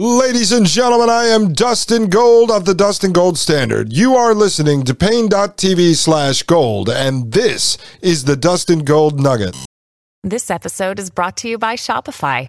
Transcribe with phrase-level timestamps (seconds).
[0.00, 3.92] Ladies and gentlemen, I am Dustin Gold of the Dustin Gold Standard.
[3.92, 9.56] You are listening to Paine.tv slash gold, and this is the Dustin Gold Nugget.
[10.22, 12.48] This episode is brought to you by Shopify.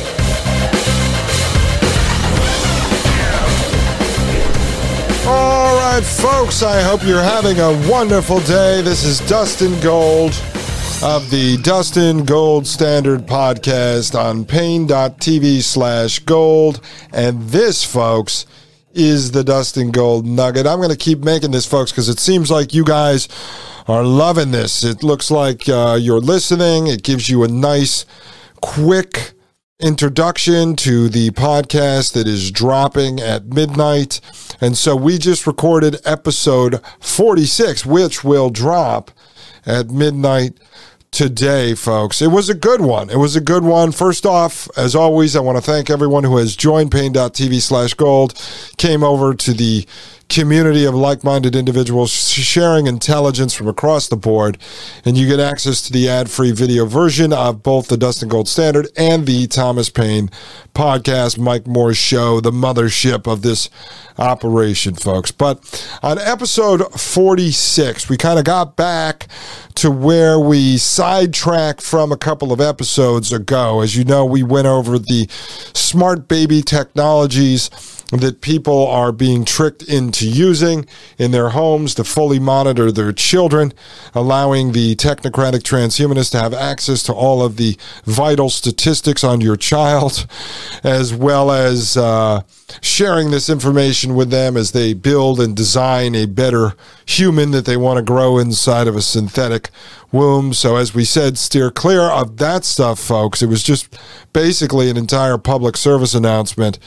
[5.95, 8.81] Right, folks, I hope you're having a wonderful day.
[8.81, 10.31] This is Dustin Gold
[11.03, 16.79] of the Dustin Gold Standard podcast on Paine.tv slash gold.
[17.11, 18.45] And this, folks,
[18.93, 20.65] is the Dustin Gold Nugget.
[20.65, 23.27] I'm going to keep making this, folks, because it seems like you guys
[23.89, 24.85] are loving this.
[24.85, 26.87] It looks like uh, you're listening.
[26.87, 28.05] It gives you a nice,
[28.61, 29.33] quick,
[29.81, 34.21] introduction to the podcast that is dropping at midnight.
[34.59, 39.11] And so we just recorded episode 46, which will drop
[39.65, 40.57] at midnight
[41.11, 42.21] today, folks.
[42.21, 43.09] It was a good one.
[43.09, 43.91] It was a good one.
[43.91, 48.33] First off, as always, I want to thank everyone who has joined Paine.tv slash gold,
[48.77, 49.85] came over to the
[50.31, 54.57] community of like minded individuals sharing intelligence from across the board.
[55.03, 58.47] And you get access to the ad free video version of both the Dustin Gold
[58.47, 60.29] Standard and the Thomas Paine
[60.73, 63.69] podcast, Mike Moore's show, the mothership of this
[64.17, 65.31] operation, folks.
[65.31, 69.27] But on episode 46, we kind of got back
[69.75, 73.81] to where we sidetracked from a couple of episodes ago.
[73.81, 77.69] As you know, we went over the smart baby technologies
[78.11, 80.85] that people are being tricked into using
[81.17, 83.73] in their homes to fully monitor their children,
[84.13, 89.55] allowing the technocratic transhumanists to have access to all of the vital statistics on your
[89.55, 90.25] child,
[90.83, 92.41] as well as uh,
[92.81, 96.73] sharing this information with them as they build and design a better
[97.05, 99.69] human that they want to grow inside of a synthetic
[100.11, 100.53] womb.
[100.53, 103.41] So, as we said, steer clear of that stuff, folks.
[103.41, 103.97] It was just
[104.33, 106.79] basically an entire public service announcement.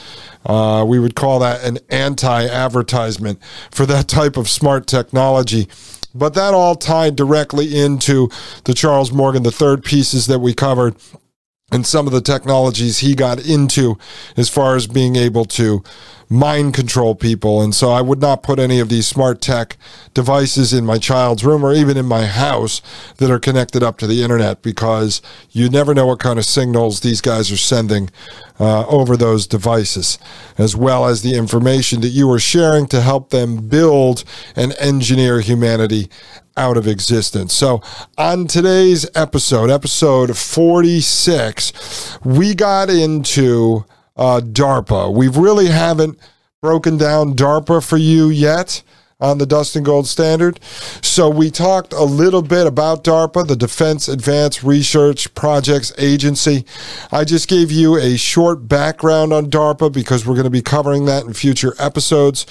[0.44, 3.40] Uh, we would call that an anti advertisement
[3.70, 5.68] for that type of smart technology.
[6.14, 8.28] But that all tied directly into
[8.64, 10.94] the Charles Morgan III pieces that we covered
[11.74, 13.98] and some of the technologies he got into
[14.36, 15.82] as far as being able to
[16.30, 17.60] mind control people.
[17.60, 19.76] And so I would not put any of these smart tech
[20.14, 22.80] devices in my child's room or even in my house
[23.16, 25.20] that are connected up to the internet because
[25.50, 28.08] you never know what kind of signals these guys are sending
[28.60, 30.16] uh, over those devices,
[30.56, 34.22] as well as the information that you are sharing to help them build
[34.54, 36.08] and engineer humanity
[36.56, 37.53] out of existence.
[37.53, 37.82] So,
[38.16, 43.84] on today's episode, episode 46, we got into
[44.16, 45.12] uh, DARPA.
[45.12, 46.19] We really haven't
[46.62, 48.82] broken down DARPA for you yet
[49.24, 50.60] on the Dustin Gold Standard.
[51.02, 56.66] So we talked a little bit about DARPA, the Defense Advanced Research Projects Agency.
[57.10, 61.06] I just gave you a short background on DARPA because we're going to be covering
[61.06, 62.44] that in future episodes.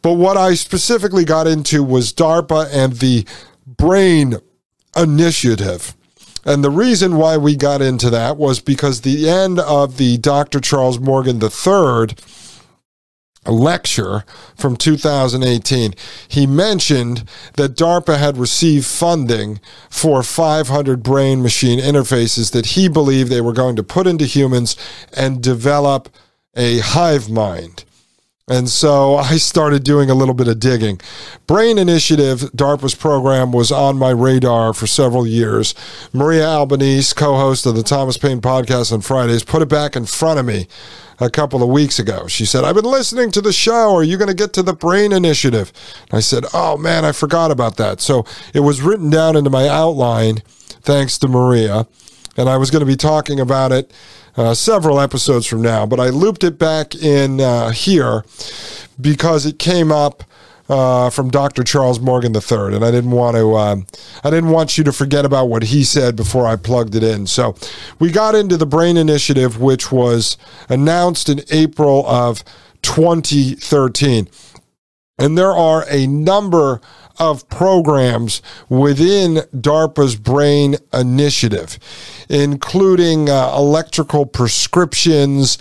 [0.00, 3.26] But what I specifically got into was DARPA and the
[3.66, 4.36] Brain
[4.96, 5.96] Initiative.
[6.44, 10.60] And the reason why we got into that was because the end of the Dr.
[10.60, 12.14] Charles Morgan III
[13.46, 14.24] lecture
[14.56, 15.94] from 2018,
[16.28, 19.60] he mentioned that DARPA had received funding
[19.90, 24.76] for 500 brain machine interfaces that he believed they were going to put into humans
[25.12, 26.08] and develop
[26.54, 27.84] a hive mind.
[28.48, 31.00] And so I started doing a little bit of digging.
[31.46, 35.74] Brain Initiative, DARPA's program, was on my radar for several years.
[36.12, 40.06] Maria Albanese, co host of the Thomas Paine podcast on Fridays, put it back in
[40.06, 40.66] front of me
[41.22, 42.26] a couple of weeks ago.
[42.26, 43.94] She said, I've been listening to the show.
[43.94, 45.72] Are you going to get to the Brain Initiative?
[46.10, 48.00] I said, Oh man, I forgot about that.
[48.00, 48.24] So
[48.54, 50.42] it was written down into my outline,
[50.82, 51.86] thanks to Maria.
[52.36, 53.92] And I was going to be talking about it
[54.36, 58.24] uh, several episodes from now, but I looped it back in uh, here
[59.00, 60.24] because it came up
[60.72, 61.62] uh, from Dr.
[61.62, 63.54] Charles Morgan III, and I didn't want to.
[63.56, 63.86] Um,
[64.24, 67.26] I didn't want you to forget about what he said before I plugged it in.
[67.26, 67.54] So
[67.98, 70.38] we got into the Brain Initiative, which was
[70.70, 72.42] announced in April of
[72.80, 74.28] 2013,
[75.18, 76.80] and there are a number
[77.18, 78.40] of programs
[78.70, 81.78] within DARPA's Brain Initiative,
[82.30, 85.58] including uh, electrical prescriptions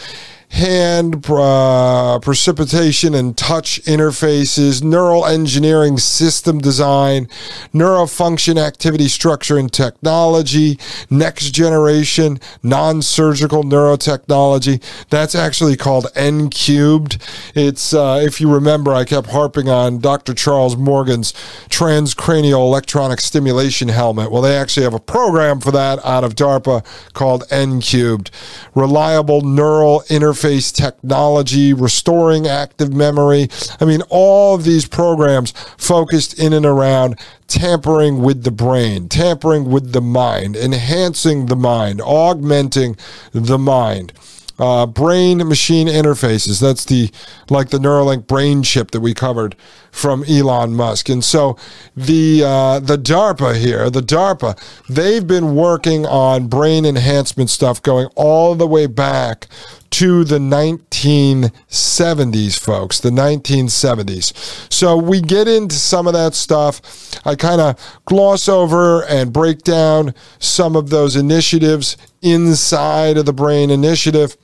[0.51, 7.25] hand uh, precipitation and touch interfaces, neural engineering system design,
[7.73, 10.77] neurofunction activity structure and technology,
[11.09, 14.83] next generation non surgical neurotechnology.
[15.09, 17.17] That's actually called N cubed.
[17.55, 20.33] It's, uh, if you remember, I kept harping on Dr.
[20.33, 21.31] Charles Morgan's
[21.69, 24.29] transcranial electronic stimulation helmet.
[24.31, 28.31] Well, they actually have a program for that out of DARPA called N cubed.
[28.75, 30.40] Reliable neural interface
[30.71, 33.49] technology, restoring active memory.
[33.79, 39.69] I mean, all of these programs focused in and around tampering with the brain, tampering
[39.69, 42.97] with the mind, enhancing the mind, augmenting
[43.33, 44.13] the mind
[44.61, 46.61] uh, brain machine interfaces.
[46.61, 47.09] That's the
[47.49, 49.55] like the Neuralink brain chip that we covered
[49.91, 51.09] from Elon Musk.
[51.09, 51.57] And so
[51.95, 54.55] the uh, the DARPA here, the DARPA,
[54.87, 59.47] they've been working on brain enhancement stuff going all the way back
[59.91, 64.71] to the 1970s, folks, the 1970s.
[64.71, 66.81] So we get into some of that stuff.
[67.25, 73.33] I kind of gloss over and break down some of those initiatives inside of the
[73.33, 74.35] Brain Initiative.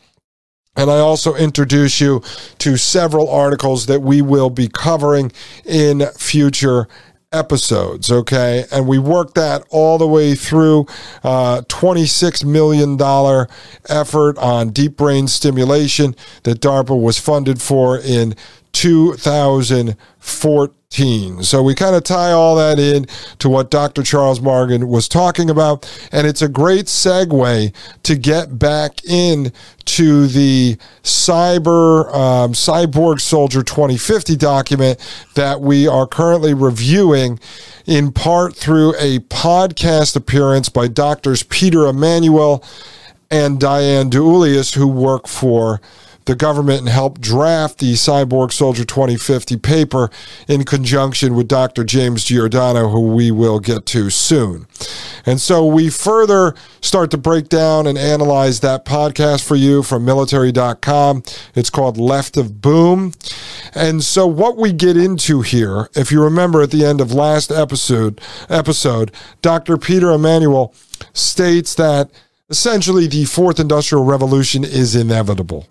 [0.76, 2.22] And I also introduce you
[2.60, 5.32] to several articles that we will be covering
[5.66, 6.88] in future
[7.32, 8.12] episodes.
[8.12, 8.66] Okay.
[8.72, 10.88] And we worked that all the way through
[11.24, 12.98] uh, $26 million
[13.90, 18.36] effort on deep brain stimulation that DARPA was funded for in
[18.78, 21.44] 2014.
[21.44, 23.08] So we kind of tie all that in
[23.40, 24.04] to what Dr.
[24.04, 25.92] Charles Morgan was talking about.
[26.12, 29.52] And it's a great segue to get back in
[29.86, 35.00] to the cyber um, cyborg soldier 2050 document
[35.34, 37.40] that we are currently reviewing
[37.88, 42.64] in part through a podcast appearance by doctors Peter Emanuel
[43.32, 45.82] and Diane DiEuliis, who work for
[46.28, 50.12] the government and helped draft the Cyborg Soldier 2050 paper
[50.48, 51.84] in conjunction with Dr.
[51.86, 54.68] James Giordano, who we will get to soon.
[55.26, 60.04] And so we further start to break down and analyze that podcast for you from
[60.04, 61.24] military.com.
[61.56, 63.14] It's called Left of Boom.
[63.74, 67.52] And so what we get into here, if you remember at the end of last
[67.52, 68.20] episode,
[68.50, 69.78] episode, Dr.
[69.78, 70.74] Peter Emanuel
[71.14, 72.12] states that
[72.50, 75.68] essentially the fourth industrial revolution is inevitable.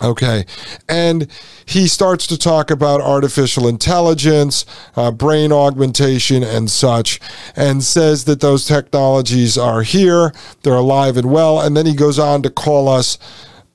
[0.00, 0.46] Okay.
[0.88, 1.26] And
[1.66, 4.64] he starts to talk about artificial intelligence,
[4.94, 7.18] uh, brain augmentation, and such,
[7.56, 11.60] and says that those technologies are here, they're alive and well.
[11.60, 13.18] And then he goes on to call us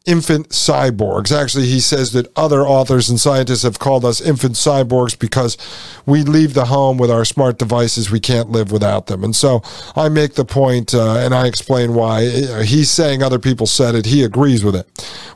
[0.05, 1.31] infant cyborgs.
[1.31, 5.57] Actually, he says that other authors and scientists have called us infant cyborgs because
[6.05, 8.11] we leave the home with our smart devices.
[8.11, 9.23] We can't live without them.
[9.23, 9.61] And so
[9.95, 12.25] I make the point, uh, and I explain why.
[12.63, 14.05] He's saying other people said it.
[14.05, 14.87] He agrees with it.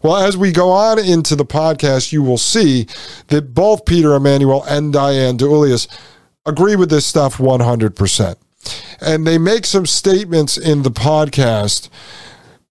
[0.04, 2.88] Well, as we go on into the podcast, you will see
[3.28, 5.88] that both Peter Emanuel and Diane DiEuliis
[6.46, 8.36] agree with this stuff 100%.
[9.00, 11.90] And they make some statements in the podcast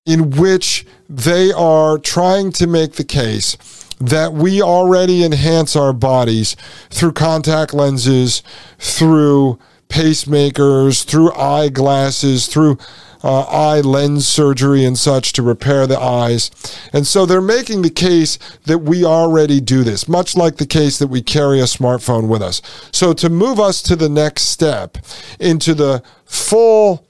[0.05, 3.57] in which they are trying to make the case
[3.99, 6.57] that we already enhance our bodies
[6.91, 8.43] through contact lenses,
[8.79, 9.59] through
[9.89, 12.79] pacemakers, through eyeglasses, through
[13.23, 16.51] uh, eye lens surgery and such to repair the eyes.
[16.93, 20.99] And so they're making the case that we already do this, much like the case
[20.99, 22.61] that we carry a smartphone with us.
[22.93, 24.99] So to move us to the next step
[25.41, 27.07] into the full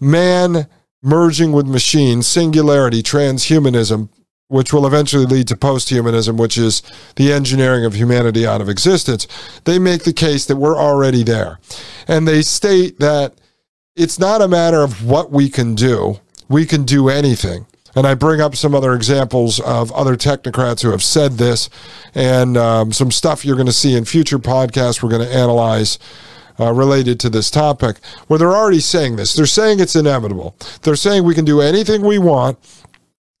[0.00, 0.68] man
[1.02, 4.08] merging with machines, singularity, transhumanism,
[4.48, 6.82] which will eventually lead to posthumanism, which is
[7.16, 9.26] the engineering of humanity out of existence,
[9.64, 11.58] they make the case that we're already there.
[12.06, 13.34] And they state that
[13.94, 17.66] it's not a matter of what we can do, we can do anything.
[17.94, 21.68] And I bring up some other examples of other technocrats who have said this,
[22.14, 25.98] and um, some stuff you're going to see in future podcasts we're going to analyze
[26.58, 29.34] uh, related to this topic, where they're already saying this.
[29.34, 30.56] They're saying it's inevitable.
[30.82, 32.58] They're saying we can do anything we want.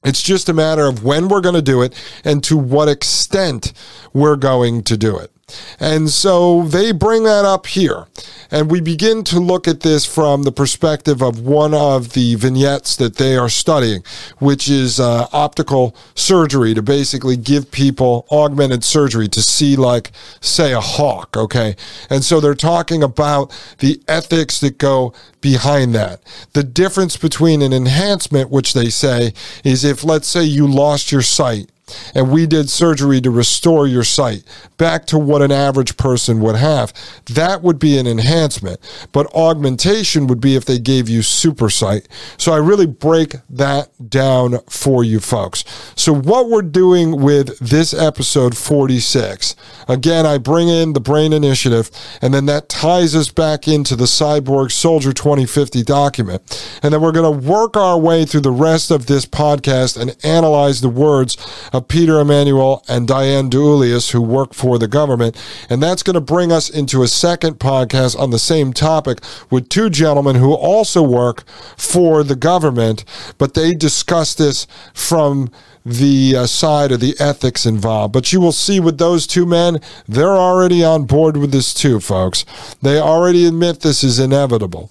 [0.04, 1.94] It's just a matter of when we're going to do it
[2.24, 3.72] and to what extent
[4.12, 5.32] we're going to do it.
[5.80, 8.06] And so they bring that up here.
[8.50, 12.96] And we begin to look at this from the perspective of one of the vignettes
[12.96, 14.02] that they are studying,
[14.38, 20.72] which is uh, optical surgery to basically give people augmented surgery to see, like, say,
[20.72, 21.36] a hawk.
[21.36, 21.76] Okay.
[22.08, 26.20] And so they're talking about the ethics that go behind that.
[26.54, 31.22] The difference between an enhancement, which they say is if, let's say, you lost your
[31.22, 31.70] sight
[32.14, 34.44] and we did surgery to restore your sight
[34.76, 36.92] back to what an average person would have,
[37.26, 38.80] that would be an enhancement.
[39.12, 42.08] But augmentation would be if they gave you super sight.
[42.38, 45.64] So I really break that down for you folks.
[45.96, 49.56] So, what we're doing with this episode 46,
[49.88, 51.90] again, I bring in the Brain Initiative,
[52.22, 56.78] and then that ties us back into the Cyborg Soldier 2050 document.
[56.82, 60.16] And then we're going to work our way through the rest of this podcast and
[60.24, 61.36] analyze the words
[61.78, 65.36] of Peter Emanuel and Diane DiEuliis, who work for the government.
[65.70, 69.20] And that's going to bring us into a second podcast on the same topic
[69.50, 71.44] with two gentlemen who also work
[71.76, 73.04] for the government,
[73.38, 75.50] but they discuss this from
[75.86, 78.12] the uh, side of the ethics involved.
[78.12, 82.00] But you will see with those two men, they're already on board with this too,
[82.00, 82.44] folks.
[82.82, 84.90] They already admit this is inevitable.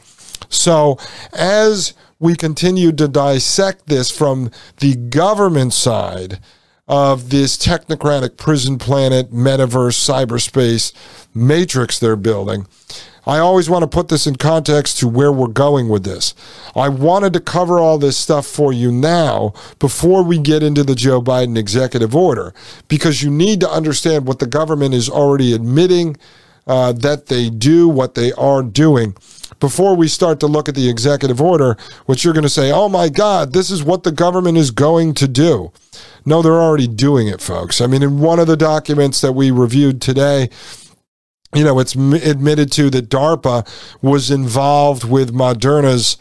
[0.50, 0.98] So,
[1.34, 6.39] as we continue to dissect this from the government side,
[6.88, 10.94] of this technocratic prison planet, metaverse, cyberspace
[11.34, 12.65] matrix they're building.
[13.25, 16.34] I always want to put this in context to where we're going with this.
[16.77, 20.96] I wanted to cover all this stuff for you now before we get into the
[20.96, 22.53] Joe Biden executive order
[22.88, 26.15] because you need to understand what the government is already admitting
[26.67, 29.13] uh, that they do, what they are doing
[29.60, 32.90] before we start to look at the executive order, which you're going to say, oh
[32.90, 35.72] my God, this is what the government is going to do.
[36.26, 37.82] No, they're already doing it, folks.
[37.82, 40.50] I mean, in one of the documents that we reviewed today,
[41.56, 43.68] you know, it's admitted to that DARPA
[44.02, 46.18] was involved with Moderna's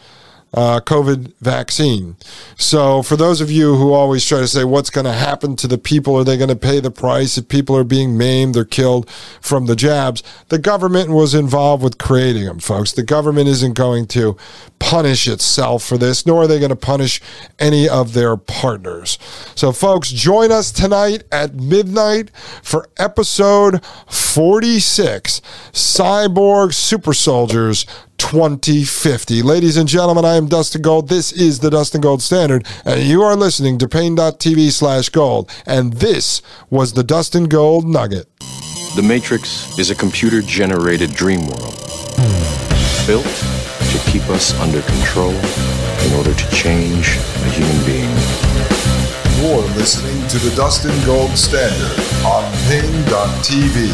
[0.57, 2.15] uh, COVID vaccine.
[2.57, 5.67] So, for those of you who always try to say, what's going to happen to
[5.67, 6.15] the people?
[6.15, 9.07] Are they going to pay the price if people are being maimed or killed
[9.39, 10.23] from the jabs?
[10.49, 12.91] The government was involved with creating them, folks.
[12.91, 14.35] The government isn't going to
[14.79, 17.21] punish itself for this, nor are they going to punish
[17.59, 19.19] any of their partners.
[19.53, 22.31] So, folks, join us tonight at midnight
[22.63, 25.39] for episode 46
[25.71, 27.85] Cyborg Super Soldiers
[28.17, 29.41] 2050.
[29.41, 31.09] Ladies and gentlemen, I am Dustin Gold.
[31.09, 35.49] This is the Dustin Gold Standard, and you are listening to Paine.tv slash gold.
[35.65, 38.27] And this was the Dustin Gold Nugget.
[38.95, 41.75] The Matrix is a computer generated dream world
[43.05, 48.13] built to keep us under control in order to change a human being.
[49.39, 53.93] You're listening to the Dustin Gold Standard on Paine.tv.